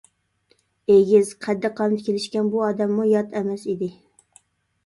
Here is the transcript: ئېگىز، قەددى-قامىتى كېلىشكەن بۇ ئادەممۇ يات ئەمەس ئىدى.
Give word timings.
ئېگىز، 0.93 1.33
قەددى-قامىتى 1.47 2.05
كېلىشكەن 2.07 2.49
بۇ 2.55 2.65
ئادەممۇ 2.69 3.07
يات 3.13 3.37
ئەمەس 3.41 3.67
ئىدى. 3.75 3.95